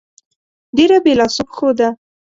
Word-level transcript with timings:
ډېره 0.77 0.97
بې 1.03 1.13
لاسو 1.19 1.41
پښو 1.47 1.69
ده. 1.79 1.89